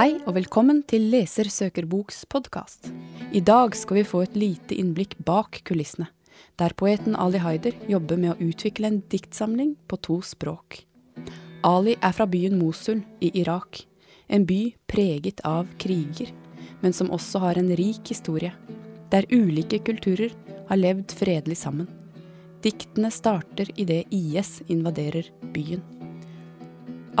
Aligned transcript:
Hei 0.00 0.14
og 0.24 0.32
velkommen 0.32 0.78
til 0.88 1.10
Leser 1.12 1.50
søker 1.52 1.84
boks 1.84 2.22
podkast. 2.32 2.86
I 3.36 3.42
dag 3.44 3.74
skal 3.76 3.98
vi 3.98 4.04
få 4.08 4.22
et 4.24 4.38
lite 4.38 4.78
innblikk 4.80 5.18
bak 5.28 5.58
kulissene, 5.68 6.06
der 6.56 6.72
poeten 6.72 7.18
Ali 7.20 7.36
Haider 7.44 7.76
jobber 7.84 8.16
med 8.16 8.32
å 8.32 8.46
utvikle 8.48 8.88
en 8.88 8.96
diktsamling 9.12 9.74
på 9.92 9.98
to 10.00 10.16
språk. 10.24 10.78
Ali 11.68 11.98
er 12.00 12.16
fra 12.16 12.24
byen 12.24 12.56
Mosul 12.56 13.02
i 13.20 13.28
Irak, 13.42 13.82
en 14.32 14.48
by 14.48 14.72
preget 14.88 15.44
av 15.44 15.68
kriger, 15.84 16.32
men 16.80 16.96
som 16.96 17.12
også 17.12 17.44
har 17.44 17.60
en 17.60 17.68
rik 17.76 18.08
historie, 18.08 18.56
der 19.12 19.28
ulike 19.28 19.82
kulturer 19.84 20.32
har 20.72 20.80
levd 20.80 21.12
fredelig 21.12 21.60
sammen. 21.66 21.92
Diktene 22.64 23.12
starter 23.12 23.68
idet 23.76 24.06
IS 24.08 24.62
invaderer 24.72 25.28
byen. 25.52 25.84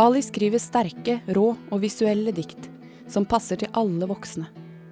Ali 0.00 0.22
skriver 0.24 0.62
sterke, 0.62 1.20
rå 1.36 1.50
og 1.68 1.80
visuelle 1.82 2.32
dikt 2.32 2.69
som 3.10 3.26
passer 3.28 3.60
til 3.60 3.72
alle 3.76 4.06
voksne, 4.08 4.46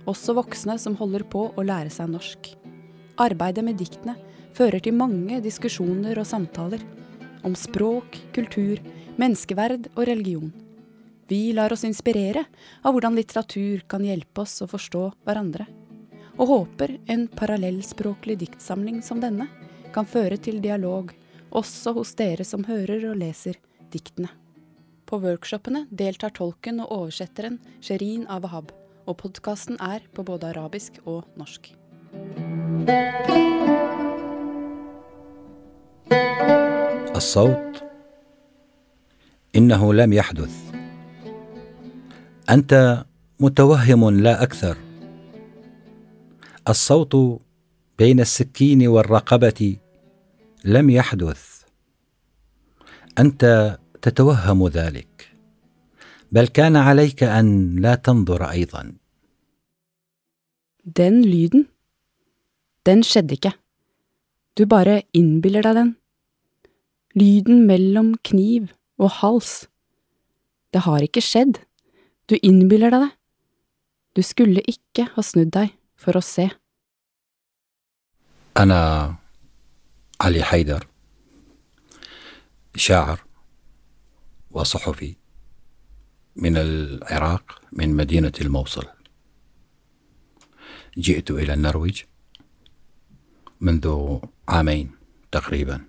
også 0.09 0.35
voksne 0.39 0.79
som 0.81 0.97
holder 0.99 1.25
på 1.31 1.49
å 1.55 1.65
lære 1.65 1.93
seg 1.95 2.11
norsk. 2.13 2.51
Arbeidet 3.19 3.65
med 3.67 3.79
diktene 3.81 4.17
fører 4.57 4.83
til 4.83 4.97
mange 4.99 5.41
diskusjoner 5.45 6.19
og 6.19 6.27
samtaler 6.27 6.83
om 7.47 7.55
språk, 7.59 8.19
kultur, 8.35 8.81
menneskeverd 9.19 9.91
og 9.95 10.03
religion. 10.09 10.51
Vi 11.29 11.53
lar 11.53 11.73
oss 11.75 11.85
inspirere 11.85 12.45
av 12.83 12.95
hvordan 12.95 13.17
litteratur 13.19 13.85
kan 13.91 14.05
hjelpe 14.07 14.43
oss 14.43 14.59
å 14.65 14.71
forstå 14.71 15.05
hverandre, 15.29 15.67
og 16.39 16.53
håper 16.53 16.97
en 17.11 17.27
parallellspråklig 17.29 18.39
diktsamling 18.45 19.03
som 19.05 19.21
denne 19.23 19.49
kan 19.95 20.09
føre 20.09 20.39
til 20.41 20.63
dialog 20.65 21.13
også 21.51 21.95
hos 21.97 22.15
dere 22.19 22.45
som 22.45 22.65
hører 22.69 23.09
og 23.11 23.19
leser 23.21 23.59
diktene. 23.93 24.31
På 25.09 25.17
workshopene 25.23 25.87
deltar 25.89 26.35
tolken 26.37 26.83
og 26.85 26.91
oversetteren 26.93 27.55
Sherin 27.81 28.27
Avahab, 28.29 28.75
og 29.09 29.17
podkasten 29.23 29.79
er 29.81 30.05
på 30.13 30.21
både 30.23 30.51
arabisk 30.53 31.01
og 31.07 31.25
norsk. 31.37 31.73
الصوت 37.19 37.83
انه 39.57 39.95
لم 39.95 40.13
يحدث 40.13 40.55
انت 42.51 43.05
متوهم 43.41 44.11
لا 44.11 44.43
أكثر 44.43 44.77
الصوت 46.69 47.41
بين 47.99 48.21
السكين 48.21 48.89
والرقبه 48.89 49.77
لم 50.65 50.91
يحدث 50.91 51.63
انت 53.19 53.79
تتوهم 54.03 54.69
ذلك 54.69 55.33
بل 56.33 56.47
كان 56.47 56.77
عليك 56.77 57.23
ان 57.23 57.77
لا 57.77 57.95
تنظر 57.95 58.51
أيضا 58.51 58.97
Den 60.99 61.23
lyden, 61.23 61.69
den 62.87 63.03
skjedde 63.05 63.35
ikke. 63.37 63.51
Du 64.57 64.65
bare 64.65 65.03
innbiller 65.13 65.67
deg 65.67 65.75
den. 65.77 65.91
Lyden 67.13 67.67
mellom 67.69 68.15
kniv 68.25 68.71
og 68.97 69.11
hals. 69.21 69.67
Det 70.73 70.87
har 70.87 71.05
ikke 71.05 71.21
skjedd. 71.21 71.61
Du 72.31 72.39
innbiller 72.41 72.95
deg 72.95 73.05
det. 73.05 73.13
Du 74.17 74.23
skulle 74.25 74.65
ikke 74.65 75.11
ha 75.13 75.23
snudd 75.23 75.53
deg 75.59 75.77
for 76.01 76.17
å 76.17 76.25
se. 76.25 76.49
أنا 78.59 79.15
علي 80.21 80.43
حيدر 80.43 80.87
شاعر 82.77 83.28
وصحفي 84.51 85.17
من 86.37 86.57
العراق 86.57 87.61
من 87.73 87.97
مدينة 87.97 88.33
الموصل. 88.41 88.87
جئت 90.99 91.31
إلى 91.31 91.55
النرويج 91.55 92.03
منذ 93.61 94.19
عامين 94.49 94.91
تقريبا. 95.33 95.85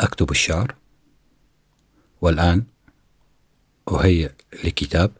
أكتب 0.00 0.30
الشعر 0.30 0.74
والآن 2.20 2.64
أهيئ 3.88 4.32
لكتاب 4.64 5.12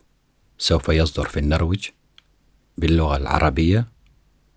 سوف 0.59 0.89
يصدر 0.89 1.29
في 1.29 1.39
النرويج 1.39 1.89
باللغة 2.79 3.17
العربية 3.17 3.89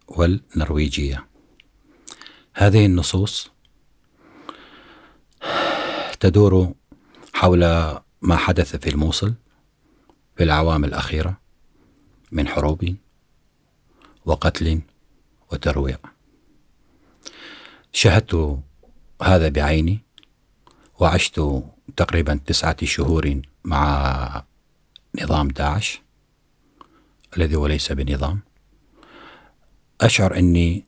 والنرويجية. 0.08 1.28
هذه 2.54 2.86
النصوص 2.86 3.52
تدور 6.20 6.74
حول 7.34 7.60
ما 8.22 8.36
حدث 8.36 8.76
في 8.76 8.90
الموصل 8.90 9.34
في 10.38 10.44
الاعوام 10.44 10.86
الأخيرة 10.86 11.40
من 12.32 12.48
حروب 12.48 12.96
وقتل 14.26 14.82
وترويع. 15.52 15.98
شاهدت 17.92 18.60
هذا 19.22 19.50
بعيني 19.50 20.00
وعشت 21.00 21.42
تقريبا 21.98 22.40
تسعة 22.46 22.86
شهور 22.86 23.42
مع 23.64 24.44
نظام 25.22 25.48
داعش 25.48 26.02
الذي 27.38 27.56
هو 27.56 27.68
ليس 27.68 27.92
بنظام. 27.92 28.40
أشعر 30.02 30.38
إني 30.38 30.86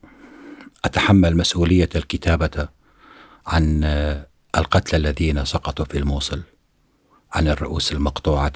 أتحمل 0.84 1.36
مسؤولية 1.36 1.88
الكتابة 1.96 2.68
عن 3.46 3.84
القتلى 4.56 4.96
الذين 4.96 5.44
سقطوا 5.44 5.84
في 5.84 5.98
الموصل 5.98 6.42
عن 7.32 7.48
الرؤوس 7.48 7.92
المقطوعة. 7.92 8.52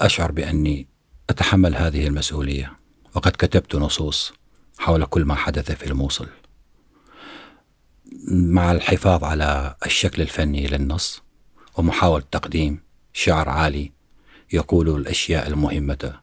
أشعر 0.00 0.32
بأني 0.32 0.86
أتحمل 1.30 1.76
هذه 1.76 2.06
المسؤولية 2.06 2.72
وقد 3.14 3.32
كتبت 3.32 3.74
نصوص 3.74 4.32
حول 4.78 5.04
كل 5.04 5.24
ما 5.24 5.34
حدث 5.34 5.72
في 5.72 5.86
الموصل. 5.86 6.28
مع 8.30 8.72
الحفاظ 8.72 9.24
على 9.24 9.76
الشكل 9.86 10.22
الفني 10.22 10.66
للنص 10.66 11.22
ومحاولة 11.76 12.24
تقديم 12.30 12.80
شعر 13.12 13.48
عالي 13.48 13.92
يقول 14.52 14.88
الأشياء 14.88 15.48
المهمة 15.48 16.20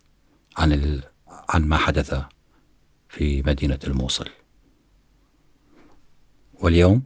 عن 0.57 0.73
ال... 0.73 1.03
عن 1.49 1.67
ما 1.67 1.77
حدث 1.77 2.21
في 3.09 3.41
مدينة 3.41 3.79
الموصل. 3.83 4.29
واليوم 6.53 7.03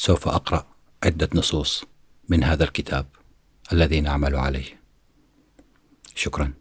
سوف 0.00 0.28
اقرا 0.28 0.66
عده 1.04 1.28
نصوص 1.34 1.84
من 2.28 2.44
هذا 2.44 2.64
الكتاب 2.64 3.06
الذي 3.72 4.00
نعمل 4.00 4.34
عليه 4.34 4.80
شكرا 6.14 6.52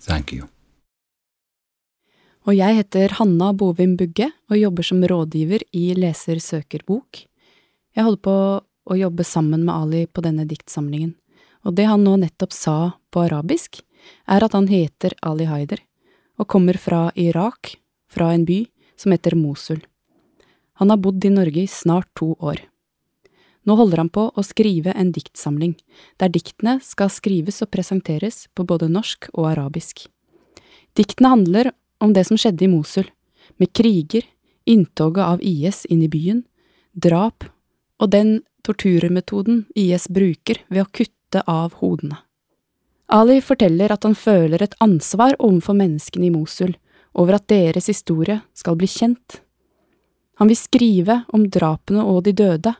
ثانك 0.00 0.32
يو 0.32 0.46
Og 2.48 2.56
jeg 2.56 2.76
heter 2.78 3.12
Hanna 3.18 3.52
Bovim 3.52 3.96
Bugge 4.00 4.30
og 4.50 4.56
jobber 4.56 4.82
som 4.82 5.02
rådgiver 5.04 5.60
i 5.76 5.92
Leser 5.94 6.40
søker 6.40 6.80
bok. 6.88 7.20
Jeg 7.94 8.04
holder 8.06 8.22
på 8.24 8.36
å 8.64 8.96
jobbe 8.96 9.26
sammen 9.28 9.66
med 9.66 9.74
Ali 9.74 10.06
på 10.06 10.24
denne 10.24 10.46
diktsamlingen, 10.48 11.12
og 11.68 11.76
det 11.76 11.84
han 11.86 12.02
nå 12.02 12.16
nettopp 12.22 12.56
sa 12.56 12.76
på 13.12 13.26
arabisk, 13.26 13.82
er 14.24 14.42
at 14.42 14.56
han 14.56 14.70
heter 14.72 15.14
Ali 15.22 15.46
Haider 15.50 15.84
og 16.40 16.48
kommer 16.48 16.80
fra 16.80 17.10
Irak, 17.14 17.76
fra 18.08 18.32
en 18.32 18.46
by 18.48 18.64
som 18.96 19.12
heter 19.12 19.36
Mosul. 19.36 19.84
Han 20.79 20.91
har 20.91 21.01
bodd 21.01 21.25
i 21.25 21.31
Norge 21.33 21.63
i 21.63 21.67
snart 21.71 22.09
to 22.19 22.33
år. 22.39 22.59
Nå 23.65 23.75
holder 23.79 24.03
han 24.03 24.11
på 24.13 24.27
å 24.29 24.43
skrive 24.45 24.93
en 24.93 25.11
diktsamling, 25.15 25.73
der 26.21 26.29
diktene 26.29 26.77
skal 26.85 27.09
skrives 27.09 27.63
og 27.65 27.71
presenteres 27.73 28.45
på 28.53 28.65
både 28.67 28.91
norsk 28.91 29.31
og 29.33 29.49
arabisk. 29.55 30.05
Diktene 30.95 31.31
handler 31.33 31.71
om 31.99 32.13
det 32.13 32.27
som 32.27 32.37
skjedde 32.37 32.67
i 32.67 32.71
Mosul, 32.71 33.07
med 33.57 33.71
kriger, 33.73 34.27
inntoget 34.65 35.23
av 35.25 35.41
IS 35.41 35.85
inn 35.89 36.03
i 36.05 36.11
byen, 36.11 36.43
drap 36.93 37.47
og 38.01 38.11
den 38.13 38.37
torturmetoden 38.65 39.65
IS 39.77 40.07
bruker 40.09 40.61
ved 40.69 40.85
å 40.85 40.91
kutte 40.91 41.43
av 41.49 41.77
hodene. 41.81 42.19
Ali 43.07 43.37
forteller 43.41 43.93
at 43.93 44.05
han 44.05 44.15
føler 44.17 44.63
et 44.63 44.77
ansvar 44.81 45.35
overfor 45.37 45.77
menneskene 45.77 46.29
i 46.29 46.33
Mosul 46.33 46.73
over 47.13 47.37
at 47.37 47.47
deres 47.51 47.89
historie 47.91 48.39
skal 48.57 48.77
bli 48.79 48.89
kjent. 48.89 49.41
Han 50.40 50.48
vil 50.48 50.56
skrive 50.56 51.22
om 51.36 51.44
drapene 51.52 52.04
og 52.04 52.24
de 52.24 52.32
døde, 52.32 52.74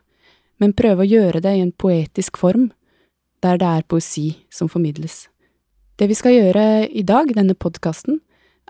men 0.61 0.77
prøve 0.77 1.05
å 1.05 1.09
gjøre 1.09 1.43
det 1.45 1.57
i 1.57 1.63
en 1.65 1.73
poetisk 1.73 2.41
form, 2.41 2.71
der 3.41 3.61
det 3.61 3.69
er 3.69 3.89
poesi 3.89 4.29
som 4.53 4.69
formidles. 4.69 5.29
Det 5.97 6.09
vi 6.09 6.17
skal 6.17 6.37
gjøre 6.37 6.89
i 6.89 7.03
dag, 7.05 7.33
denne 7.37 7.57
podkasten, 7.57 8.21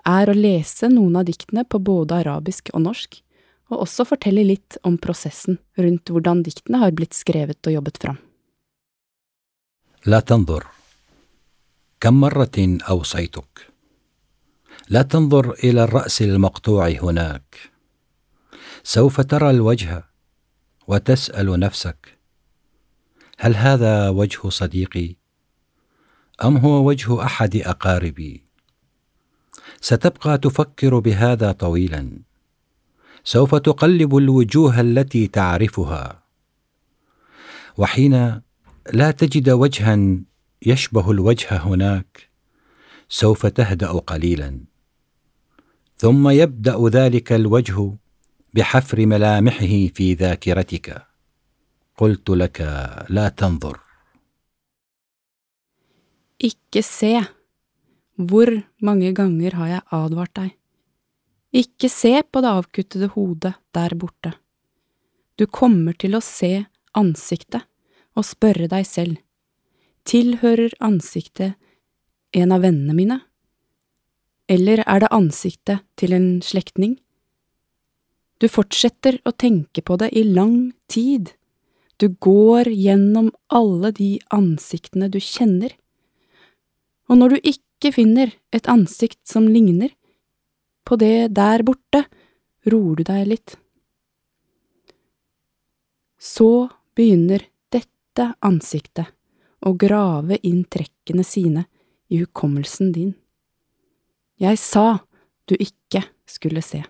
er 0.07 0.31
å 0.31 0.35
lese 0.35 0.89
noen 0.91 1.19
av 1.19 1.27
diktene 1.27 1.63
på 1.63 1.79
både 1.79 2.23
arabisk 2.23 2.71
og 2.73 2.83
norsk, 2.87 3.21
og 3.71 3.85
også 3.85 4.05
fortelle 4.09 4.43
litt 4.43 4.77
om 4.87 4.97
prosessen 4.99 5.59
rundt 5.79 6.11
hvordan 6.11 6.43
diktene 6.43 6.81
har 6.81 6.91
blitt 6.95 7.15
skrevet 7.15 7.67
og 7.67 7.79
jobbet 7.79 8.01
fram. 8.03 8.19
لا 10.05 10.19
تنظر 10.19 10.65
كم 11.99 12.13
مره 12.13 12.77
اوصيتك 12.89 13.67
لا 14.89 15.01
تنظر 15.01 15.51
الى 15.51 15.83
الراس 15.83 16.21
المقطوع 16.21 16.89
هناك 16.89 17.55
سوف 18.88 19.20
ترى 19.20 19.50
الوجه 19.50 20.04
وتسأل 20.86 21.60
نفسك 21.60 22.18
هل 23.38 23.56
هذا 23.56 24.08
وجه 24.08 24.48
صديقي؟ 24.48 25.16
أم 26.44 26.56
هو 26.56 26.88
وجه 26.88 27.22
أحد 27.22 27.56
أقاربي؟ 27.56 28.44
ستبقى 29.80 30.38
تفكر 30.38 30.98
بهذا 30.98 31.52
طويلا. 31.52 32.18
سوف 33.24 33.54
تقلب 33.54 34.16
الوجوه 34.16 34.80
التي 34.80 35.26
تعرفها. 35.26 36.22
وحين 37.78 38.40
لا 38.92 39.10
تجد 39.10 39.50
وجها 39.50 39.98
يشبه 40.62 41.10
الوجه 41.10 41.56
هناك 41.56 42.28
سوف 43.08 43.46
تهدأ 43.46 43.92
قليلا. 43.92 44.60
ثم 45.96 46.28
يبدأ 46.28 46.88
ذلك 46.88 47.32
الوجه 47.32 47.96
بحفر 48.55 49.05
ملامحه 49.05 49.87
في 49.93 50.13
ذاكرتك 50.13 51.07
قلت 51.97 52.29
لك 52.29 52.61
لا 53.09 53.29
تنظر 53.29 53.79
Ikke 56.41 56.81
se. 56.81 57.21
Hvor 58.17 58.49
mange 58.81 59.11
ganger 59.13 59.53
har 59.59 59.67
jeg 59.67 59.81
advart 59.93 60.33
deg? 60.33 60.55
Ikke 61.53 61.89
se 61.89 62.15
på 62.23 62.41
det 62.41 62.49
avkuttede 62.49 63.11
hodet 63.13 63.53
der 63.75 63.93
borte. 63.93 64.31
Du 65.37 65.45
kommer 65.45 65.93
til 65.93 66.17
å 66.17 66.23
se 66.25 66.65
ansiktet 66.97 67.67
og 68.17 68.25
spørre 68.27 68.67
deg 68.71 68.87
selv, 68.87 69.19
tilhører 70.09 70.73
ansiktet 70.81 71.59
en 72.33 72.55
av 72.55 72.65
vennene 72.65 72.95
mine? 72.97 73.19
Eller 74.51 74.83
er 74.87 75.03
det 75.03 75.13
ansiktet 75.13 75.85
til 75.99 76.15
en 76.17 76.27
slektning? 76.43 76.97
Du 78.36 78.48
fortsetter 78.52 79.20
å 79.24 79.32
tenke 79.32 79.82
på 79.82 79.96
det 80.00 80.10
i 80.12 80.24
lang 80.24 80.72
tid. 80.92 81.32
Du 81.96 82.08
går 82.20 82.68
gjennom 82.68 83.30
alle 83.48 83.92
de 83.96 84.10
ansiktene 84.34 85.08
du 85.08 85.18
kjenner. 85.22 85.72
Og 87.08 87.20
når 87.20 87.36
du 87.36 87.50
ikke 87.52 87.94
finner 87.96 88.34
et 88.52 88.68
ansikt 88.68 89.22
som 89.28 89.46
ligner 89.48 89.94
på 90.86 90.98
det 91.00 91.32
der 91.36 91.64
borte, 91.64 92.04
roer 92.68 93.00
du 93.00 93.06
deg 93.08 93.28
litt. 93.30 93.56
Så 96.20 96.68
begynner 96.96 97.46
dette 97.72 98.32
ansiktet 98.44 99.12
å 99.64 99.72
grave 99.78 100.38
inn 100.44 100.64
trekkene 100.68 101.24
sine 101.24 101.64
i 102.12 102.20
hukommelsen 102.20 102.92
din. 102.92 103.14
Jeg 104.36 104.60
sa 104.60 104.98
du 105.48 105.56
ikke 105.56 106.04
skulle 106.28 106.60
se. 106.60 106.82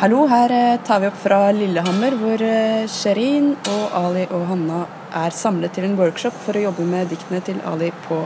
Hallo, 0.00 0.26
her 0.28 0.50
eh, 0.52 0.78
tar 0.84 1.00
vi 1.00 1.06
opp 1.08 1.16
fra 1.22 1.38
Lillehammer, 1.54 2.12
hvor 2.20 2.42
eh, 2.44 2.84
Sherin 2.90 3.52
og 3.72 3.94
Ali 3.96 4.24
og 4.34 4.42
Hanna 4.50 4.80
er 5.16 5.32
samlet 5.32 5.72
til 5.76 5.86
en 5.86 5.94
workshop 5.96 6.34
for 6.44 6.58
å 6.58 6.64
jobbe 6.66 6.84
med 6.88 7.08
diktene 7.12 7.40
til 7.46 7.60
Ali 7.70 7.88
på 8.06 8.18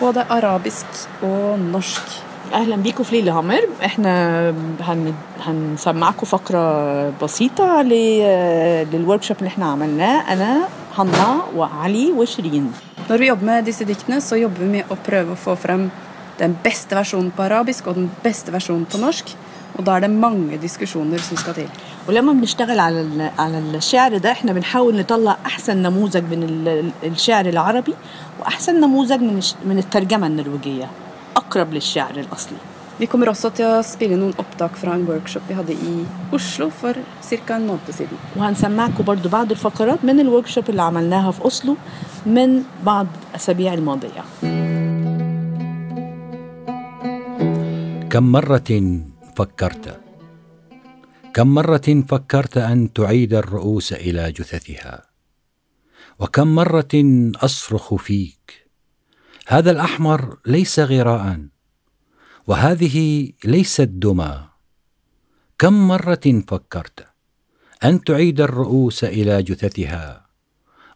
både 0.00 0.26
arabisk 0.28 0.86
og 1.22 1.58
norsk. 1.70 2.20
اهلا 2.54 2.76
بيكم 2.76 3.04
في 3.04 3.20
ليلهامر 3.20 3.60
احنا 3.84 4.50
هن 4.80 5.14
هنسمعكم 5.40 6.26
فقره 6.26 7.10
بسيطه 7.22 7.82
ل- 7.82 8.86
للورك 8.92 9.30
اللي 9.30 9.48
احنا 9.48 9.66
عملناه 9.66 10.32
انا 10.32 10.68
حنا 10.96 11.38
وعلي 11.56 12.12
وشيرين 12.12 12.72
Når 13.08 13.16
vi 13.18 13.26
jobber 13.26 13.44
med 13.44 13.64
disse 13.64 13.84
diktene, 13.84 14.20
så 14.20 14.36
jobber 14.36 14.58
vi 14.60 14.68
med 14.68 14.84
å 14.92 14.96
prøve 14.96 15.32
å 15.32 15.36
få 15.36 15.56
frem 15.56 15.90
den 16.38 16.56
beste 16.64 16.94
versjonen 16.96 17.30
på 17.36 17.42
arabisk 17.42 17.86
og 17.86 17.94
den 17.94 18.10
beste 18.22 18.52
versjonen 18.52 18.86
på 18.86 18.98
norsk. 19.00 19.34
Og 19.79 19.85
da 19.87 19.95
er 19.95 20.03
det 20.03 20.09
mange 20.11 20.57
diskusjoner 20.59 21.21
som 21.23 21.37
skal 21.39 21.53
til. 21.53 21.69
ولما 22.07 22.33
بنشتغل 22.33 22.79
على 22.79 23.01
ال- 23.01 23.31
على 23.39 23.57
الشعر 23.75 24.17
ده 24.17 24.31
إحنا 24.31 24.53
بنحاول 24.53 24.95
نطلع 24.99 25.37
أحسن 25.45 25.77
نموذج 25.81 26.23
من 26.31 26.43
ال- 26.43 26.91
الشعر 27.03 27.45
العربي 27.45 27.93
وأحسن 28.39 28.79
نموذج 28.81 29.21
من 29.21 29.37
الش- 29.37 29.55
من 29.65 29.77
الترجمة 29.77 30.27
النرويجية 30.27 30.87
أقرب 31.35 31.73
للشعر 31.73 32.15
الأصلي 32.19 32.57
Vi 32.99 33.05
kommer 33.07 33.27
også 33.31 33.49
til 33.55 33.65
å 33.65 33.79
spille 33.83 34.15
noen 34.19 34.33
opptak 34.43 34.75
fra 34.81 34.91
en 34.97 35.05
workshop 35.07 35.41
vi 35.47 35.53
hadde 35.55 35.71
i 35.73 36.05
Oslo 36.35 36.69
for 36.69 36.93
ca. 37.29 37.53
en 37.55 37.67
måned 37.67 37.93
siden. 37.93 38.17
وهنسمعكم 38.37 39.03
برضو 39.03 39.29
بعض 39.29 39.51
الفقرات 39.51 39.99
من 40.03 40.19
الورك 40.19 40.69
اللي 40.69 40.81
عملناها 40.81 41.31
في 41.31 41.41
أوسلو 41.41 41.75
من 42.25 42.63
بعض 42.85 43.07
الأسابيع 43.31 43.73
الماضية 43.73 44.23
كم 48.09 48.23
مرة 48.23 48.61
فكرت. 49.39 50.01
كم 51.33 51.47
مرة 51.47 52.03
فكرت 52.07 52.57
أن 52.57 52.93
تعيد 52.93 53.33
الرؤوس 53.33 53.93
إلى 53.93 54.31
جثثها؟ 54.31 55.05
وكم 56.19 56.55
مرة 56.55 56.95
أصرخ 57.35 57.95
فيك؟ 57.95 58.67
هذا 59.47 59.71
الأحمر 59.71 60.37
ليس 60.45 60.79
غراء 60.79 61.47
وهذه 62.47 62.97
ليست 63.43 63.81
دمى 63.81 64.49
كم 65.59 65.87
مرة 65.87 66.43
فكرت 66.47 67.07
أن 67.83 68.03
تعيد 68.03 68.41
الرؤوس 68.41 69.03
إلى 69.03 69.43
جثثها 69.43 70.25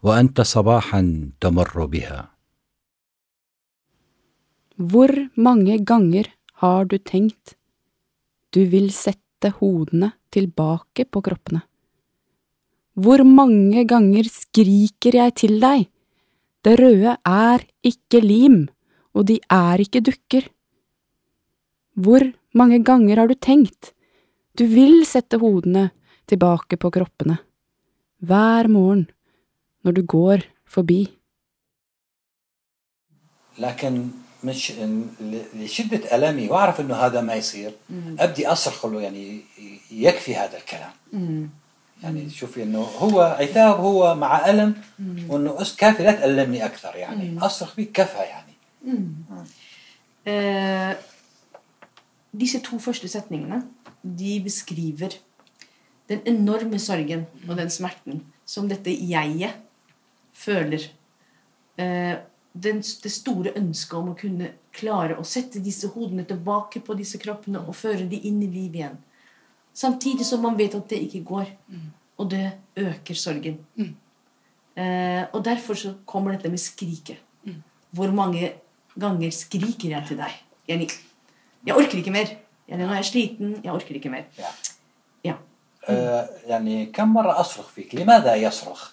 وأنت 0.03 0.41
صباحا 0.41 1.29
تمر 1.41 1.85
بها؟ 1.85 2.29
Hvor 4.77 5.29
mange 5.35 5.77
ganger 5.85 6.25
har 6.53 6.85
du 6.85 6.97
tenkt 6.97 7.55
du 8.54 8.64
vil 8.70 8.90
sette 8.94 9.52
hodene 9.58 10.12
tilbake 10.34 11.06
på 11.08 11.22
kroppene? 11.24 11.62
Hvor 12.98 13.22
mange 13.22 13.84
ganger 13.86 14.26
skriker 14.26 15.14
jeg 15.20 15.34
til 15.38 15.60
deg? 15.62 15.86
Det 16.64 16.74
røde 16.80 17.14
er 17.22 17.64
ikke 17.86 18.20
lim, 18.24 18.64
og 19.14 19.28
de 19.30 19.38
er 19.52 19.78
ikke 19.84 20.02
dukker. 20.02 20.48
Hvor 21.94 22.24
mange 22.54 22.82
ganger 22.82 23.22
har 23.22 23.30
du 23.30 23.34
tenkt 23.38 23.92
du 24.58 24.64
vil 24.66 25.04
sette 25.06 25.38
hodene 25.38 25.92
tilbake 26.26 26.76
på 26.82 26.90
kroppene? 26.90 27.38
Hver 28.18 28.66
morgen 28.66 29.06
når 29.86 29.92
du 29.92 30.02
går 30.02 30.42
forbi. 30.66 31.06
لكن 33.58 34.10
مش 34.43 34.73
لشدة 35.55 36.15
ألمي 36.15 36.47
وأعرف 36.49 36.81
أنه 36.81 36.95
هذا 36.95 37.21
ما 37.21 37.33
يصير. 37.35 37.71
أبدي 38.19 38.47
أصرخ 38.47 38.85
له 38.85 39.01
يعني 39.01 39.41
يكفي 39.91 40.35
هذا 40.35 40.57
الكلام. 40.57 40.93
يعني 42.03 42.29
شوفي 42.29 42.63
أنه 42.63 42.79
هو 42.79 43.21
عتاب 43.21 43.79
هو 43.79 44.15
مع 44.15 44.49
ألم 44.49 44.75
وأنه 45.29 45.61
أس 45.61 45.75
كافي 45.75 46.03
لا 46.03 46.11
تألمني 46.11 46.65
أكثر 46.65 46.95
يعني. 46.95 47.45
أصرخ 47.45 47.73
فيك 47.73 47.91
كفى 47.91 48.17
يعني. 48.17 48.53
Eh, 50.25 50.95
disse 52.31 52.59
to 52.63 52.79
første 52.79 53.07
setningene 53.07 53.63
de 54.03 54.39
beskriver 54.43 55.17
den 56.09 56.21
enorme 56.25 56.79
sorgen 56.79 57.25
og 57.49 57.57
den 57.57 57.69
smerten 57.69 58.23
som 58.45 58.69
dette 58.69 58.91
jeget 58.91 59.57
føler. 60.33 60.83
Eh, 61.77 62.15
den, 62.52 62.80
det 63.02 63.12
store 63.12 63.52
ønsket 63.56 63.94
om 63.98 64.10
å 64.12 64.16
kunne 64.18 64.50
klare 64.74 65.16
å 65.18 65.24
sette 65.26 65.60
disse 65.62 65.90
hodene 65.92 66.24
tilbake 66.26 66.80
på 66.84 66.96
disse 66.98 67.18
kroppene 67.22 67.60
og 67.60 67.76
føre 67.76 68.06
de 68.08 68.18
inn 68.28 68.42
i 68.42 68.50
liv 68.50 68.74
igjen. 68.74 68.98
Samtidig 69.74 70.26
som 70.26 70.42
man 70.42 70.56
vet 70.58 70.74
at 70.74 70.88
det 70.90 70.98
ikke 71.06 71.22
går. 71.28 71.50
Og 72.18 72.30
det 72.32 72.50
øker 72.76 73.14
sorgen. 73.14 73.60
Eh, 73.78 75.24
og 75.32 75.44
derfor 75.44 75.74
så 75.78 75.94
kommer 76.06 76.34
dette 76.34 76.50
med 76.50 76.58
skriket. 76.58 77.20
Hvor 77.90 78.10
mange 78.12 78.52
ganger 78.98 79.30
skriker 79.30 79.88
jeg 79.94 80.06
til 80.08 80.18
deg? 80.18 80.34
Jeg, 80.68 80.88
jeg 81.66 81.76
orker 81.76 81.98
ikke 81.98 82.12
mer. 82.14 82.34
Jeg, 82.68 82.78
nå 82.78 82.88
er 82.90 82.98
jeg 83.00 83.08
sliten. 83.12 83.54
Jeg 83.62 83.72
orker 83.72 83.94
ikke 83.94 84.10
mer. 84.10 84.26
Ja. 84.38 84.50
Ja. 85.24 85.36
آه 85.88 86.28
يعني 86.46 86.86
كم 86.86 87.08
مرة 87.14 87.40
أصرخ 87.40 87.68
فيك 87.68 87.94
لماذا 87.94 88.34
يصرخ 88.34 88.90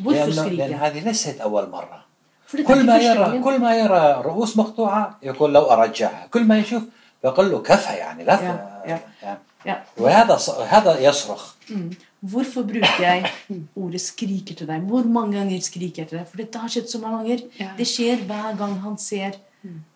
Hvorfor 0.00 0.08
لأن, 0.08 0.32
skriker 0.32 0.52
لأن 0.52 0.70
jeg? 0.70 0.82
هذه 0.82 1.04
ليست 1.04 1.40
أول 1.40 1.70
مرة 1.70 1.74
For 1.74 1.82
dette 1.84 2.00
er 2.00 2.07
كل 2.52 2.58
ikke 2.58 2.72
ما 2.86 2.98
første 2.98 3.04
يرى 3.04 3.24
gangen. 3.24 3.44
كل 3.44 3.58
ما 3.60 3.76
يرى 3.76 4.22
رؤوس 4.24 4.56
مقطوعة 4.56 5.18
يقول 5.22 5.54
لو 5.54 5.62
أرجعها 5.62 6.26
كل 6.30 6.44
ما 6.44 6.58
يشوف 6.58 6.82
يقول 7.24 7.50
له 7.50 7.58
كفى 7.62 7.92
يعني 7.92 8.24
لا 8.24 8.32
يا- 8.34 8.82
يا. 8.86 9.00
يعني 9.24 9.38
Ja. 9.66 10.00
وهذا 10.00 10.36
ص- 10.36 10.50
هذا 10.60 10.98
يصرخ 11.00 11.54
Mm. 11.70 11.94
Hvorfor 12.24 12.62
bruker 12.62 13.00
jeg 13.00 13.30
ordet 13.76 14.00
'skriker 14.00 14.54
til 14.54 14.66
deg'? 14.66 14.80
Hvor 14.90 15.02
mange 15.04 15.32
ganger 15.38 15.60
skriker 15.60 15.98
jeg 16.02 16.08
til 16.08 16.18
deg? 16.18 16.26
For 16.28 16.36
dette 16.36 16.58
har 16.58 16.68
skjedd 16.68 16.88
så 16.88 16.98
mange 17.00 17.16
ganger. 17.18 17.40
Ja. 17.60 17.70
Det 17.78 17.86
skjer 17.86 18.16
hver 18.28 18.56
gang 18.58 18.74
han 18.80 18.98
ser 18.98 19.32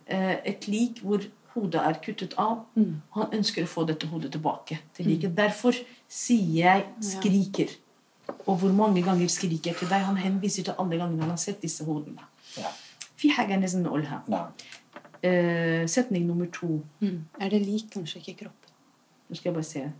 eh, 0.09 0.37
et 0.45 0.69
lik 0.69 1.01
hvor 1.05 1.21
hodet 1.55 1.75
er 1.89 1.95
kuttet 2.07 2.35
av. 2.39 2.57
Og 3.13 3.17
han 3.23 3.27
ønsker 3.39 3.63
å 3.65 3.67
få 3.67 3.87
dette 3.87 4.07
hodet 4.07 4.31
tilbake 4.33 4.79
til 4.97 5.07
liket. 5.07 5.35
Derfor 5.37 5.73
sier 6.09 6.55
jeg 6.65 6.85
'skriker'. 7.01 7.71
Og 8.47 8.57
hvor 8.59 8.73
mange 8.73 9.03
ganger 9.03 9.29
skriker 9.29 9.67
jeg 9.71 9.77
til 9.77 9.89
deg? 9.89 10.01
Han 10.01 10.17
henviser 10.17 10.63
til 10.65 10.75
alle 10.79 10.97
gangene 11.01 11.21
han 11.21 11.31
har 11.31 11.37
sett 11.37 11.61
disse 11.63 11.85
hodene. 11.85 12.23
Ja. 12.59 12.71
في 13.17 13.31
حاجة 13.31 13.61
لازم 13.61 13.83
نقولها 13.83 14.25
نعم 14.29 14.51
eh, 15.23 15.89
setning 15.89 16.27
nummer 16.27 16.47
to 16.47 16.85
Er 17.41 17.49
det 17.51 17.67
lik, 17.67 17.91
kanskje 17.91 18.19
ikke 18.21 18.35
kropp? 18.45 18.71
Nå 19.29 19.37
skal 19.37 19.49
jeg 19.51 19.55
bare 19.55 19.65
se. 19.65 19.93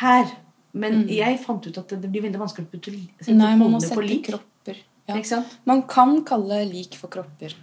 Her 0.00 0.26
Men 0.72 1.08
jeg 1.08 1.38
fant 1.40 1.66
ut 1.66 1.78
at 1.78 1.88
det 2.02 2.10
blir 2.10 2.26
veldig 2.26 2.40
vanskelig 2.40 2.66
å 2.66 2.70
putte 2.70 2.92
sette 2.92 3.32
Nei, 3.32 3.54
man 3.56 3.70
må 3.72 3.78
hodene 3.78 3.80
på 3.80 3.94
sette 3.94 4.10
lik. 4.10 4.26
kropper. 4.26 4.82
Ja. 5.08 5.16
Ikke 5.16 5.30
sant? 5.30 5.58
Man 5.64 5.82
kan 5.88 6.18
kalle 6.28 6.58
lik 6.68 6.98
for 7.00 7.08
kropper. 7.08 7.54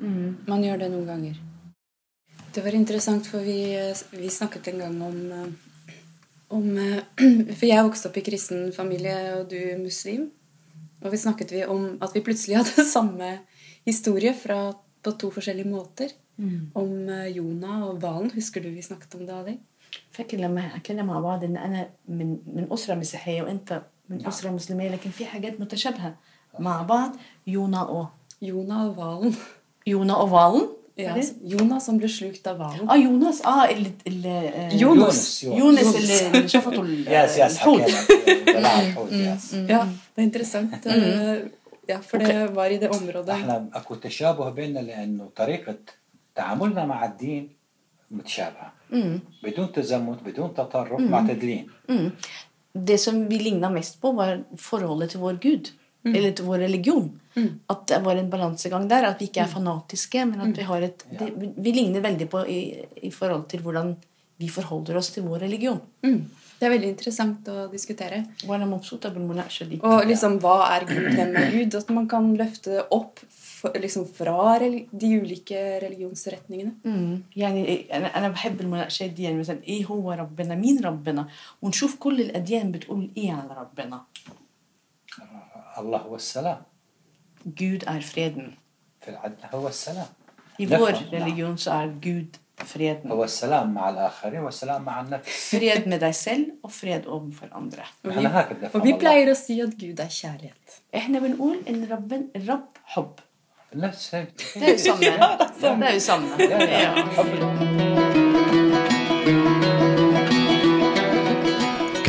Mm. 0.00 0.44
Man 0.46 0.64
gjør 0.66 0.82
det 0.82 0.90
noen 0.92 1.06
ganger. 1.08 1.38
Det 2.52 2.62
var 2.62 2.76
interessant, 2.76 3.26
for 3.26 3.40
vi, 3.40 3.56
vi 4.12 4.28
snakket 4.30 4.68
en 4.68 4.82
gang 4.84 5.00
om, 5.02 5.16
eh, 5.32 5.96
om 6.58 6.68
eh, 6.78 7.00
For 7.58 7.66
jeg 7.70 7.86
vokste 7.88 8.10
opp 8.10 8.20
i 8.20 8.26
kristen 8.28 8.68
familie, 8.76 9.16
og 9.38 9.48
du 9.48 9.58
muslim. 9.80 10.28
Og 11.04 11.12
vi 11.12 11.20
snakket 11.20 11.52
vi 11.52 11.64
om 11.68 11.98
at 12.02 12.14
vi 12.14 12.22
plutselig 12.24 12.56
hadde 12.60 12.84
samme 12.96 13.38
historie 13.84 14.32
fra, 14.34 14.72
på 15.04 15.12
to 15.20 15.30
forskjellige 15.30 15.68
måter. 15.68 16.14
Om 16.74 17.08
eh, 17.08 17.36
Jonah 17.36 17.84
og 17.88 18.00
hvalen. 18.02 18.32
Husker 18.34 18.62
du 18.64 18.70
vi 18.72 18.82
snakket 18.82 19.14
om 19.14 19.26
det, 19.26 19.34
Ali? 19.34 19.58
فاكر 20.10 20.38
لما 20.38 20.68
حكينا 20.68 21.02
مع 21.02 21.20
بعض 21.20 21.44
ان 21.44 21.56
انا 21.56 21.90
من 22.08 22.38
من 22.46 22.72
اسره 22.72 22.94
مسيحيه 22.94 23.42
وانت 23.42 23.82
من 24.08 24.26
اسره 24.26 24.50
مسلميه 24.50 24.88
لكن 24.88 25.10
في 25.10 25.26
حاجات 25.26 25.60
متشابهه 25.60 26.16
مع 26.58 26.82
بعض 26.82 27.16
يونا 27.46 27.82
و 27.82 28.06
Jonah 28.42 28.88
og 28.88 28.94
hvalen. 28.94 29.34
يونا 29.86 30.16
وفالن 30.16 30.68
Ja, 30.98 31.14
Jonah 31.52 31.80
som 31.86 31.94
ble 31.98 32.08
slukt 32.08 32.46
av 32.46 32.56
hvalen. 32.58 32.90
اه 32.90 32.96
يونس 32.96 33.42
اه 33.46 33.64
اللي 33.70 33.90
اللي 34.06 34.68
يونس. 34.80 35.44
يونس 35.44 35.96
اللي 35.96 36.26
اللي 36.38 36.48
شفطوا 36.48 36.84
ال- 36.84 37.08
ياس 37.08 37.38
ياس 37.38 37.52
الحوت 37.56 37.80
حكينا 37.90 38.44
بلع 38.58 38.80
الحوت 38.80 39.12
ياس 39.12 39.54
Ja, 39.54 39.82
det 40.16 40.22
er 40.22 40.24
interessant. 40.28 40.86
Eh, 40.86 41.38
Ja, 41.92 41.98
for 42.08 42.18
det 42.18 42.54
var 42.56 42.66
i 42.70 42.78
det 42.78 42.88
området. 42.90 43.30
احنا 43.30 43.68
اكو 43.74 43.94
تشابه 43.94 44.50
بيننا 44.50 44.78
لانه 44.80 45.28
طريقه 45.36 45.74
تعاملنا 46.34 46.84
مع 46.86 47.04
الدين 47.04 47.48
متشابهه 48.10 48.72
بدون 49.44 49.72
تزمت 49.72 50.18
بدون 50.26 50.54
تطرف 50.54 51.00
معتدلين 51.00 51.66
Mm. 51.88 52.10
Det 52.88 52.98
som 53.00 53.28
vi 53.30 53.38
ligna 53.38 53.68
mest 53.70 54.00
på, 54.02 54.08
var 54.12 54.38
forholdet 54.56 55.10
til 55.10 55.20
vår 55.20 55.36
Gud. 55.46 55.64
Eller 56.16 56.30
til 56.36 56.44
vår 56.44 56.58
religion. 56.66 57.04
At 57.68 57.86
det 57.88 58.00
var 58.04 58.16
en 58.16 58.30
balansegang 58.30 58.88
der. 58.88 59.08
At 59.10 59.20
vi 59.20 59.28
ikke 59.30 59.40
er 59.44 59.50
fanatiske, 59.50 60.24
men 60.30 60.40
at 60.40 60.58
vi 60.58 60.62
har 60.62 60.82
et 60.82 61.04
det, 61.18 61.32
Vi 61.56 61.72
ligner 61.72 62.00
veldig 62.00 62.28
på 62.30 62.46
i, 62.46 62.60
i 63.02 63.10
forhold 63.10 63.48
til 63.48 63.60
hvordan 63.60 63.96
vi 64.38 64.48
forholder 64.48 64.96
oss 64.96 65.10
til 65.14 65.22
vår 65.28 65.38
religion. 65.46 65.80
Mm. 66.02 66.24
Det 66.58 66.66
er 66.68 66.72
veldig 66.78 66.88
interessant 66.94 67.48
å 67.48 67.68
diskutere. 67.70 68.24
وأنا 68.48 68.66
مبسوطة 68.66 69.08
بالمناقشة 69.08 69.64
دي. 69.64 69.80
Og 69.82 70.06
liksom, 70.06 70.38
hva 70.40 70.76
er 70.76 70.84
Gud? 70.86 71.14
Hvem 71.14 71.36
er 71.36 71.50
Gud? 71.50 71.74
At 71.74 71.90
man 71.90 72.08
kan 72.08 72.36
løfte 72.36 72.70
det 72.70 72.84
opp 72.90 73.18
for, 73.28 73.74
liksom, 73.74 74.06
fra 74.06 74.58
reli 74.58 74.86
de 74.92 75.20
ulike 75.20 75.80
religionsretningene. 75.82 76.72
مم. 76.84 77.22
يعني 77.36 77.86
انا 77.92 78.18
انا 78.18 78.28
بحب 78.28 78.60
المناقشات 78.60 79.10
دي 79.10 79.22
يعني 79.22 79.38
مثلا 79.38 79.58
ايه 79.62 79.84
هو 79.84 80.12
ربنا 80.12 80.54
مين 80.54 80.84
ربنا 80.84 81.28
ونشوف 81.62 81.96
كل 81.96 82.20
الاديان 82.20 82.72
بتقول 82.72 83.10
ايه 83.16 83.32
على 83.32 83.54
ربنا 83.58 84.00
الله 85.78 85.98
هو 85.98 86.14
السلام 86.16 86.62
Gud 87.43 87.83
er 87.87 88.01
freden. 88.01 88.55
I 90.59 90.65
vår 90.65 91.11
religion 91.11 91.57
så 91.57 91.71
er 91.71 91.87
Gud 92.01 92.39
freden. 92.67 93.11
Fred 95.23 95.87
med 95.87 95.99
deg 96.03 96.15
selv 96.15 96.45
og 96.63 96.71
fred 96.75 97.07
overfor 97.07 97.47
andre. 97.55 97.83
Og 98.73 98.81
vi, 98.83 98.93
pleier 98.99 99.31
å 99.31 99.37
si 99.39 99.61
at 99.63 99.77
Gud 99.79 99.99
er 100.03 100.11
kjærlighet. 100.11 100.81
Det 103.69 104.65
er 104.65 104.71
jo 104.73 104.77
samme. 104.81 105.05
Det 105.59 105.85
er 105.85 105.93
jo 105.93 105.99
samme. 106.01 106.35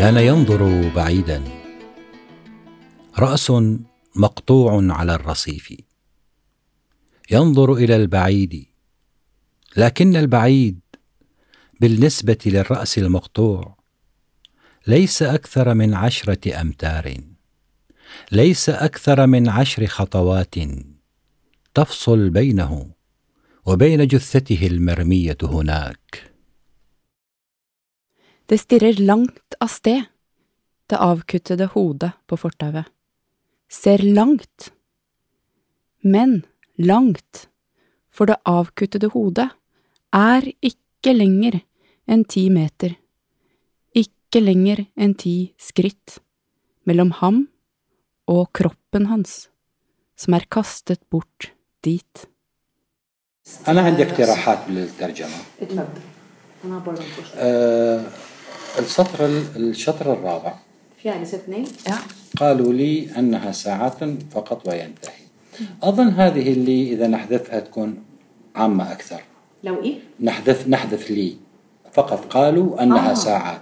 كان 0.01 0.17
ينظر 0.17 0.91
بعيدا 0.97 1.43
راس 3.19 3.51
مقطوع 4.17 4.93
على 4.93 5.15
الرصيف. 5.15 5.75
ينظر 7.31 7.73
إلى 7.73 7.97
البعيد 7.97 8.67
لكن 9.77 10.17
البعيد 10.17 10.81
بالنسبة 11.81 12.39
للرأس 12.47 12.99
المقطوع 12.99 13.77
ليس 14.87 15.23
أكثر 15.23 15.75
من 15.75 15.95
عشرة 15.95 16.61
أمتار. 16.61 17.17
ليس 18.33 18.69
أكثر 18.69 19.27
من 19.27 19.49
عشر 19.49 19.87
خطوات 19.87 20.55
تفصل 21.75 22.31
بينه 22.31 22.91
وبين 23.67 24.07
جثته 24.07 24.67
المرمية 24.67 25.39
هناك. 25.43 26.31
Det 28.47 28.59
stirrer 28.59 28.93
langt 28.93 29.55
av 29.61 29.69
sted, 29.69 30.03
det 30.87 30.99
avkuttede 30.99 31.69
hodet 31.71 32.13
på 32.27 32.37
fortauet. 32.37 32.85
Ser 33.70 33.98
langt. 34.04 34.72
Men 36.04 36.46
langt, 36.78 37.48
for 38.10 38.26
det 38.30 38.38
avkuttede 38.46 39.10
hodet 39.16 39.50
er 40.14 40.46
ikke 40.62 41.14
lenger 41.14 41.62
enn 42.08 42.24
ti 42.30 42.50
meter, 42.50 42.94
ikke 43.96 44.40
lenger 44.44 44.86
enn 44.96 45.16
ti 45.18 45.54
skritt, 45.58 46.20
mellom 46.86 47.12
ham 47.22 47.48
og 48.30 48.52
kroppen 48.54 49.10
hans, 49.10 49.50
som 50.16 50.38
er 50.38 50.46
kastet 50.46 51.02
bort 51.10 51.52
dit. 51.82 52.28
أنا 53.68 53.82
عندي 53.82 54.04
اقتراحات 54.04 54.70
للترجمة 54.70 55.38
اتفضل. 55.62 56.02
انا 56.66 56.80
برضه 56.80 57.04
بخش. 57.04 57.32
أه 57.36 58.04
السطر 58.80 59.26
الشطر 59.56 60.14
الرابع 60.14 60.54
في 60.54 60.60
يعني. 61.05 61.25
Ja. 61.89 61.95
قالوا 62.37 62.73
لي 62.73 63.09
أنها 63.19 63.53
ساعات 63.53 63.99
فقط 64.31 64.69
وينتهي 64.69 65.21
أظن 65.83 66.09
هذه 66.09 66.53
اللي 66.53 66.93
إذا 66.93 67.07
نحذفها 67.07 67.61
تكون 67.61 67.99
عامة 68.57 68.93
أكثر 68.93 69.21
لو 69.65 69.83
إيه؟ 69.83 69.99
نحذف 70.21 70.69
نحذف 70.69 71.11
لي 71.11 71.37
فقط 71.93 72.25
قالوا 72.25 72.83
أنها 72.83 73.11
آه. 73.11 73.15
ساعات 73.15 73.61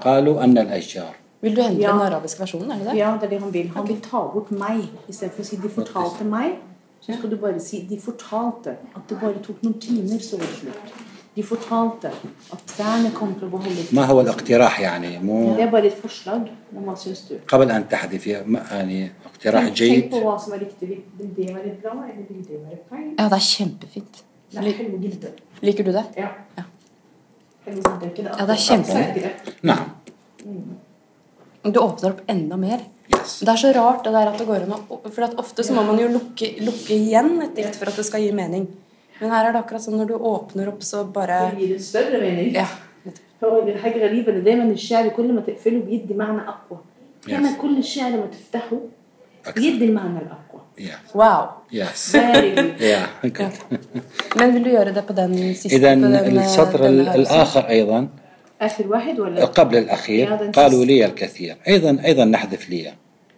قالوا 0.00 0.44
أن 0.44 0.58
الأشجار 0.58 1.14
Vil 1.44 1.56
du 1.56 1.62
hente 1.62 1.82
Ja. 1.82 1.92
den 1.92 2.00
arabiske 2.00 2.40
versjonen, 2.40 2.70
er 2.70 2.76
det 2.78 2.86
det? 2.86 2.96
Ja, 2.96 3.18
det 3.20 3.26
er 3.26 3.28
det 3.28 3.40
han 3.40 3.52
vil. 3.52 3.68
Han 3.76 3.88
vil 3.88 4.00
ta 4.00 4.20
bort 4.34 4.50
meg. 4.50 4.78
Istedenfor 5.08 5.42
å 5.42 5.46
si 5.46 5.56
'de 5.56 5.68
fortalte 5.68 6.24
meg', 6.24 6.54
så 7.00 7.12
skal 7.18 7.30
du 7.30 7.36
bare 7.36 7.60
si 7.60 7.76
'de 7.88 7.98
fortalte'. 8.06 8.74
At 8.96 9.02
det 9.08 9.18
bare 9.20 9.38
tok 9.46 9.62
noen 9.62 9.80
timer, 9.80 10.18
så 10.28 10.36
var 10.38 10.46
det 10.46 10.56
slutt. 10.60 10.88
De 11.37 11.43
fortalte 11.43 12.07
at 12.53 12.61
trærne 12.67 13.11
kom 13.13 13.35
til 13.39 13.47
å 13.47 13.51
beholde 13.51 13.93
ما 13.93 14.05
هو 14.05 14.21
الاقتراح 14.21 14.79
يعني 14.81 15.19
مو 15.19 15.55
Det 15.55 15.61
er 15.63 15.71
bare 15.71 15.85
et 15.87 16.01
forslag. 16.05 16.49
Men 16.73 16.83
hva 16.85 16.95
syns 16.97 17.27
du? 17.29 17.35
قبل 17.47 17.71
أن 17.71 17.87
تحذفي 17.89 18.43
ما- 18.45 18.65
يعني 18.71 19.11
اقتراح 19.25 19.63
Tenk, 19.63 19.73
tenk 19.73 19.77
جيد 19.77 20.11
på 20.11 20.15
hva 20.23 20.39
som 20.39 20.53
er 20.53 20.59
riktig. 20.59 20.87
Vil 20.89 21.01
vil 21.17 21.29
det 21.37 21.53
være 21.55 21.81
bra, 21.81 21.91
eller 22.09 22.25
vil 22.29 22.43
det 22.43 22.57
være 22.65 22.79
feil? 22.89 23.15
Ja, 23.19 23.25
det 23.29 23.33
er 23.33 23.45
kjempefint. 23.55 24.23
Nei, 24.53 24.71
حلو 24.71 24.97
جدا. 24.97 25.29
Liker 25.61 25.83
du 25.83 25.91
det? 25.91 26.05
Ja. 26.17 26.29
Ja. 26.57 26.63
حلو 27.65 27.79
جدا 27.81 28.07
كده. 28.17 28.29
Ja, 28.39 28.45
det 28.45 28.55
er 28.57 28.61
kjempefint. 28.69 29.13
kjempefint. 29.15 29.63
نعم 29.63 29.85
Du 31.63 31.79
åpner 31.79 32.09
opp 32.11 32.21
enda 32.27 32.55
mer. 32.57 32.79
Yes. 33.13 33.39
Det 33.39 33.49
er 33.49 33.55
så 33.63 33.69
rart 33.75 34.03
det 34.05 34.13
der 34.13 34.27
at 34.31 34.37
det 34.39 34.47
går 34.47 34.61
an 34.63 34.73
å 34.89 35.11
For 35.11 35.23
at 35.23 35.33
ofte 35.37 35.63
så 35.63 35.73
må 35.73 35.83
man 35.85 35.97
jo 35.99 36.07
lukke, 36.07 36.47
lukke 36.61 36.93
igjen 36.95 37.41
et 37.43 37.55
dikt 37.55 37.75
for 37.75 37.87
at 37.91 37.95
det 37.95 38.05
skal 38.05 38.21
gi 38.21 38.31
mening. 38.31 38.67
Men 39.24 39.32
her 39.32 39.46
er 39.48 39.54
det 39.56 39.60
akkurat 39.64 39.80
sånn 39.80 39.94
når 39.96 40.08
du 40.10 40.16
åpner 40.28 40.66
opp, 40.68 40.82
så 40.84 40.98
bare 41.08 41.36
Det 41.54 41.62
gir 41.64 41.70
en 41.78 41.84
større 41.92 42.18
mening. 42.20 42.52
Ja. 42.54 42.66
هو 43.44 43.68
الحاجة 43.68 44.06
غريبة 44.06 44.32
ان 44.32 44.44
دايما 44.44 44.64
الشعر 44.64 45.08
كل 45.08 45.32
ما 45.32 45.40
تقفله 45.40 45.78
بيدي 45.80 46.14
معنى 46.14 46.40
اقوى. 46.40 46.78
كما 47.28 47.52
كل 47.52 47.78
الشعر 47.78 48.10
ما 48.10 48.26
تفتحه. 48.26 48.78
بيدي 49.56 49.84
المعنى 49.84 50.18
الاقوى. 50.18 50.60
Yeah. 50.78 51.16
Wow. 51.16 51.48
Yes. 51.72 52.12
Very 52.12 52.54
good. 52.54 52.80
Yeah. 52.90 53.06
Men 54.36 54.54
vil 54.54 54.64
du 54.64 54.70
gjøre 54.70 54.92
det 54.94 55.06
på 55.06 55.12
den 55.12 55.54
siste? 55.54 55.76
إذا 55.76 55.92
السطر? 55.94 56.86
الآخر 56.88 57.68
أيضا 57.68 58.08
آخر 58.60 58.88
واحد 58.88 59.20
ولا؟ 59.20 59.44
قبل 59.44 59.76
الأخير 59.76 60.34
قالوا 60.34 60.84
لي 60.84 61.04
الكثير 61.04 61.56
أيضا 61.68 61.98
أيضا 62.04 62.24
نحذف 62.24 62.70
لي 62.70 62.92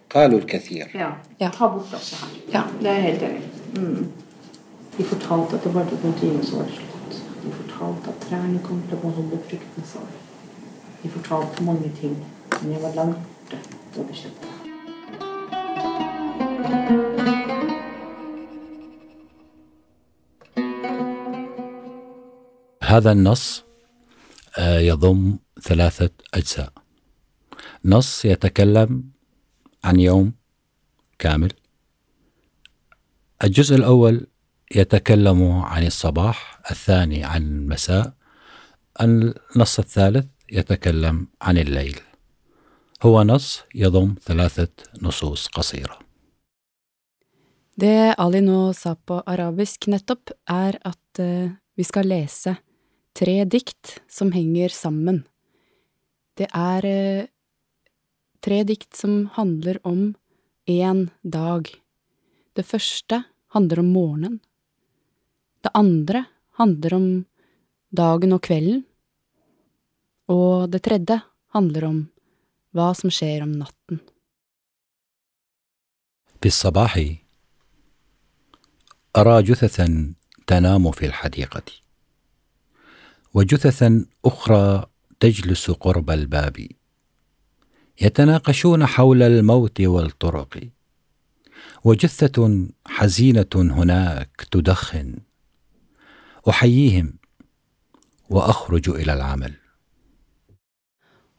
قالوا 0.09 0.39
الكثير 0.39 0.87
Ja. 0.93 1.09
Ja. 1.39 1.49
Ta 1.49 1.67
bort 1.67 1.93
også 1.93 2.15
her. 2.15 2.29
Ja. 2.53 2.63
Det 2.81 4.26
De 4.97 5.03
fortalte 5.03 5.55
at 5.55 5.63
det 5.63 5.73
bare 5.73 5.89
tok 5.89 6.03
noen 6.03 6.19
timer, 6.19 6.43
så 6.45 6.57
var 6.57 6.69
det 6.69 6.79
slutt. 6.79 7.19
De 7.43 7.51
fortalte 7.61 8.13
at 8.13 8.23
trærne 8.29 8.59
kom 8.65 8.81
til 8.89 8.97
å 8.97 9.03
beholde 9.05 9.41
fruktene, 9.49 9.85
sa 9.85 9.99
de. 10.05 10.23
Fortalte 11.07 11.63
mange 11.63 11.89
ting, 12.01 12.15
men 12.61 12.71
jeg 12.73 12.81
var 12.83 12.95
langt 12.95 13.21
borte 13.23 13.59
da 13.95 14.03
det 14.03 14.15
skjedde. 14.15 14.55
هذا 22.87 23.11
النص 23.11 23.63
آه، 24.57 24.79
يضم 24.79 25.37
ثلاثة 25.61 26.09
أجزاء 26.33 26.73
نص 27.85 28.25
يتكلم 28.25 29.03
عن 29.83 29.99
يوم 29.99 30.33
كامل 31.19 31.53
الجزء 33.43 33.75
الأول 33.75 34.27
يتكلم 34.74 35.52
عن 35.52 35.86
الصباح 35.86 36.60
الثاني 36.70 37.24
عن 37.24 37.42
المساء 37.42 38.12
النص 39.00 39.78
الثالث 39.78 40.26
يتكلم 40.52 41.26
عن 41.42 41.58
الليل 41.58 42.00
هو 43.02 43.22
نص 43.22 43.62
يضم 43.74 44.14
ثلاثة 44.22 44.68
نصوص 45.02 45.46
قصيرة 45.46 45.98
Det 47.74 48.14
Ali 48.18 48.40
nå 48.44 48.72
sa 48.76 48.94
på 48.94 49.22
arabisk 49.26 49.88
nettopp, 49.88 50.30
er 50.44 50.76
at 50.84 51.18
eh, 51.18 51.56
vi 51.74 51.84
skal 51.88 52.04
lese 52.04 52.58
tre 53.16 53.44
dikt 53.48 54.02
som 54.12 54.32
henger 54.32 54.68
sammen. 54.68 55.22
Det 56.36 56.50
er 56.52 56.84
eh, 56.84 57.24
tre 58.44 58.60
dikt 58.68 58.92
som 58.96 59.30
handler 59.38 59.80
om 59.88 60.12
én 60.68 61.08
dag. 61.24 61.72
Det 62.52 62.66
første 62.68 63.24
handler 63.56 63.80
om 63.80 63.92
morgenen. 63.96 64.40
Det 65.63 65.71
andre 65.73 66.25
handler 66.59 66.93
om 66.93 67.07
dagen 67.91 68.33
og 68.33 68.41
kvelden. 68.41 68.83
Og 70.27 70.69
det 70.71 70.83
tredje 70.83 71.21
handler 71.55 71.87
om 71.87 71.97
hva 72.75 72.91
som 72.97 73.09
skjer 73.13 73.43
om 73.43 73.57
natten. 73.57 73.99
في 76.41 76.47
الصباح 76.47 77.13
أرى 79.17 79.43
جثثا 79.43 80.13
تنام 80.47 80.91
في 80.91 81.05
الحديقة 81.05 81.63
وجثثا 83.33 84.05
أخرى 84.25 84.85
تجلس 85.19 85.71
قرب 85.71 86.09
الباب 86.09 86.67
يتناقشون 88.01 88.85
حول 88.85 89.23
الموت 89.23 89.81
والطرق 89.81 90.69
وجثة 91.83 92.67
حزينة 92.85 93.49
هناك 93.55 94.47
تدخن 94.51 95.15
أحييهم 96.48 97.18
وأخرج 98.30 98.88
إلى 98.88 99.12
العمل 99.12 99.54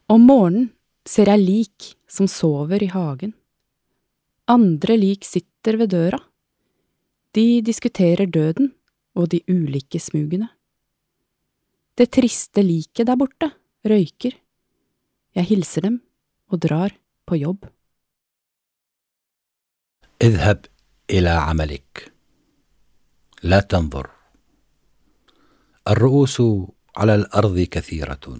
Om 0.06 0.20
morgenen 0.20 0.66
ser 1.08 1.30
jeg 1.32 1.40
lik 1.40 1.84
som 2.06 2.28
sover 2.28 2.82
i 2.84 2.90
hagen. 2.92 3.32
Andre 4.46 4.98
lik 5.00 5.24
sitter 5.24 5.78
ved 5.80 5.94
døra. 5.94 6.18
De 7.32 7.62
diskuterer 7.64 8.28
døden 8.28 8.74
og 9.16 9.30
de 9.32 9.40
ulike 9.48 10.00
smugene. 10.00 10.50
Det 11.96 12.10
triste 12.12 12.62
liket 12.62 13.08
der 13.08 13.16
borte 13.16 13.48
røyker. 13.88 14.36
Jeg 15.34 15.44
hilser 15.48 15.88
dem 15.88 16.02
og 16.52 16.60
drar 16.60 16.92
på 17.26 17.40
jobb. 17.40 17.64
اذهب 20.22 20.66
إلى 21.10 21.28
عملك 21.28 22.12
لا 23.42 23.60
تنظر 23.60 24.10
الرؤوس 25.87 26.41
على 26.97 27.15
الأرض 27.15 27.59
كثيرة 27.59 28.39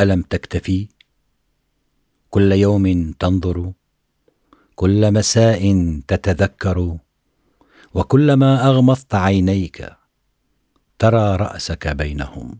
ألم 0.00 0.22
تكتفي 0.22 0.88
كل 2.30 2.52
يوم 2.52 3.12
تنظر 3.12 3.72
كل 4.74 5.12
مساء 5.12 5.62
تتذكر 6.08 6.98
وكلما 7.94 8.66
أغمضت 8.66 9.14
عينيك 9.14 9.90
ترى 10.98 11.36
رأسك 11.36 11.88
بينهم 11.88 12.58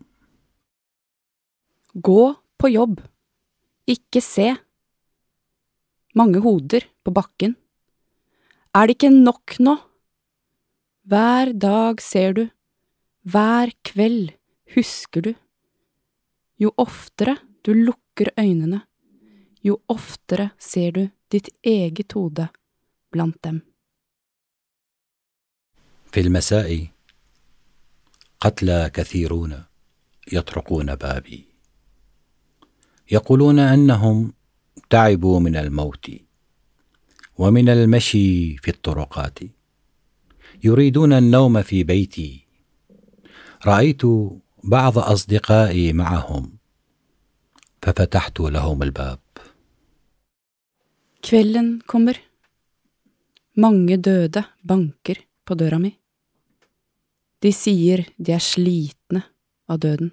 Gå 1.95 2.35
på 2.57 2.69
jobb. 2.69 3.01
Ikke 3.87 4.21
se. 4.23 4.53
Mange 6.15 6.39
hoder 6.39 6.87
på 7.03 7.11
bakken. 7.11 7.57
Er 8.71 8.87
det 8.87 8.95
ikke 8.95 9.11
nok 9.11 9.57
nå? 9.59 9.75
Hver 11.11 11.51
dag 11.59 11.99
ser 11.99 12.37
du, 12.37 12.45
hver 13.25 13.71
kveld 13.83 14.33
husker 14.75 15.21
du. 15.23 15.35
Jo 16.59 16.73
oftere 16.77 17.37
du 17.65 17.73
lukker 17.75 18.33
øynene, 18.39 18.81
jo 19.65 19.81
oftere 19.89 20.51
ser 20.59 20.93
du 20.93 21.09
ditt 21.33 21.49
eget 21.63 22.13
hode 22.13 22.49
blant 23.13 23.37
dem. 23.45 23.61
في 26.13 26.21
المساء 26.21 26.87
قتلى 28.41 28.91
كثيرون 28.95 29.65
يطرقون 30.33 30.95
بابي 30.95 31.45
يقولون 33.11 33.59
أنهم 33.59 34.33
تعبوا 34.91 35.41
من 35.41 35.57
الموت 35.57 36.11
ومن 37.39 37.69
المشي 37.69 38.57
في 38.57 38.69
الطرقات 38.69 39.39
يريدون 40.65 41.13
النوم 41.13 41.63
في 41.63 41.85
بيتي 41.85 42.47
رايت 43.66 44.02
بعض 44.64 44.98
اصدقائي 44.98 45.94
معهم 45.94 46.58
ففتحت 47.82 48.40
لهم 48.40 48.84
الباب 48.84 49.20
Kvelden 51.26 51.82
kommer. 51.88 52.18
Mange 53.58 53.98
døde 53.98 54.44
banker 54.62 55.18
på 55.46 55.56
døra 55.58 55.80
mi. 55.82 55.90
De 57.42 57.50
sier 57.54 58.04
de 58.18 58.36
er 58.36 58.44
slitne 58.44 59.24
av 59.66 59.80
døden. 59.82 60.12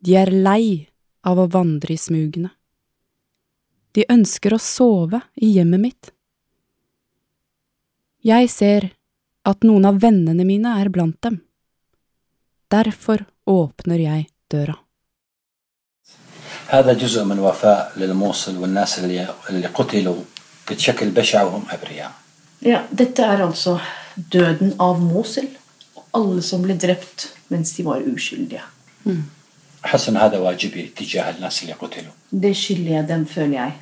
De 0.00 0.16
er 0.16 0.32
lei 0.32 0.88
av 1.28 1.40
å 1.42 1.48
vandre 1.52 1.92
i 1.92 2.00
smugene. 2.00 2.48
De 3.92 4.06
ønsker 4.08 4.54
å 4.54 4.60
sove 4.62 5.20
i 5.36 5.50
hjemmet 5.58 5.82
mitt. 5.82 6.10
Jeg 8.24 8.48
ser 8.52 8.90
at 9.48 9.64
noen 9.66 9.88
av 9.88 10.00
vennene 10.02 10.44
mine 10.48 10.72
er 10.80 10.88
blant 10.92 11.20
dem. 11.24 11.40
Derfor 12.73 13.17
åpner 13.45 13.99
jeg 13.99 14.25
døra. 14.51 14.75
هذا 16.67 16.93
جزء 16.93 17.23
من 17.23 17.39
وفاء 17.39 17.93
للموصل 17.97 18.57
والناس 18.57 18.99
اللي 18.99 19.27
اللي 19.49 19.67
قتلوا 19.67 20.15
بشكل 20.69 21.09
بشع 21.09 21.43
وهم 21.43 21.63
أبرياء. 21.69 22.11
Ja, 22.61 22.79
dette 22.91 23.21
er 23.21 23.45
altså 23.47 23.79
døden 24.33 24.73
av 24.79 25.01
Mosul. 25.01 25.47
Og 25.95 26.03
alle 26.13 26.41
som 26.41 26.61
ble 26.61 26.77
drept 26.77 27.29
mens 27.49 27.73
de 27.77 27.85
var 27.85 28.01
uskyldige. 28.15 28.61
احس 29.85 30.09
ان 30.09 30.17
هذا 30.17 30.37
واجبي 30.37 30.93
تجاه 30.95 31.29
الناس 31.29 31.61
اللي 31.63 31.73
قتلوا. 31.73 32.13
Det 32.31 32.57
skylder 32.57 32.91
jeg 32.91 33.07
dem, 33.07 33.25
føler 33.25 33.63
jeg. 33.63 33.73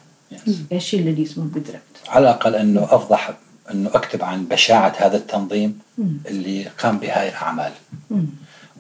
Jeg 0.72 0.82
skylder 0.82 1.16
de 1.16 1.34
som 1.34 1.52
ble 1.52 1.62
drept. 1.72 2.10
على 2.10 2.30
الأقل 2.30 2.56
إنه 2.56 2.96
أفضح 2.96 3.34
إنه 3.72 3.90
أكتب 3.94 4.24
عن 4.24 4.46
بشاعة 4.46 4.94
هذا 4.98 5.18
التنظيم 5.18 5.80
اللي 6.26 6.68
قام 6.78 6.98
بهاي 6.98 7.30
الأعمال. 7.30 7.72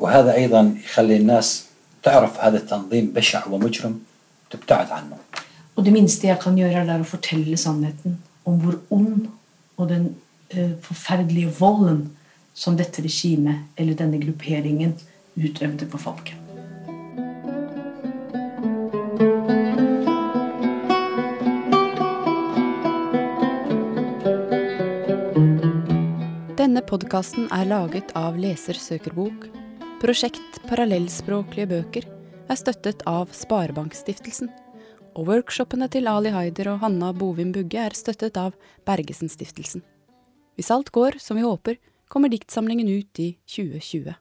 وهذا 0.00 0.34
ايضا 0.34 0.76
يخلي 0.84 1.16
الناس 1.16 1.66
تعرف 2.02 2.40
هذا 2.40 2.56
التنظيم 2.56 3.12
بشع 3.12 3.46
ومجرم 3.48 4.00
تبتعد 4.50 4.90
عنه. 4.90 5.16
Og 5.76 5.84
det 5.84 5.92
minste 5.92 6.26
jeg 6.26 6.38
kan 6.40 6.56
gjøre, 6.56 6.86
er 6.88 7.02
å 7.02 7.08
fortelle 7.08 7.56
sannheten 7.60 8.16
om 8.48 8.56
hvor 8.62 8.78
ond 8.90 9.26
og 9.76 9.88
den 9.90 10.06
eh, 10.48 10.72
forferdelige 10.80 11.52
volden 11.58 12.06
som 12.54 12.78
dette 12.78 13.04
regimet 13.04 13.76
eller 13.76 13.98
denne 13.98 14.20
grupperingen 14.22 14.96
utøvde 15.36 15.88
på 15.92 16.00
folket. 16.00 16.40
Denne 26.56 26.80
podkasten 26.82 27.46
er 27.52 27.68
laget 27.68 28.10
av 28.16 28.40
Leser 28.40 28.80
søker 28.80 29.12
bok. 29.14 29.44
Prosjekt 30.01 30.55
Parallellspråklige 30.65 31.67
bøker 31.69 32.05
er 32.49 32.57
støttet 32.57 33.03
av 33.05 33.29
Sparebankstiftelsen. 33.37 34.47
Og 35.13 35.27
workshopene 35.27 35.85
til 35.93 36.09
Ali 36.09 36.31
Haider 36.33 36.71
og 36.71 36.79
Hanna 36.81 37.11
Bovim 37.13 37.51
Bugge 37.53 37.83
er 37.83 37.93
støttet 37.93 38.39
av 38.41 38.55
Bergesen-stiftelsen. 38.89 39.83
Hvis 40.57 40.71
alt 40.73 40.89
går 40.89 41.19
som 41.21 41.37
vi 41.37 41.45
håper, 41.45 41.77
kommer 42.09 42.33
diktsamlingen 42.33 42.89
ut 42.89 43.21
i 43.21 43.27
2020. 43.45 44.17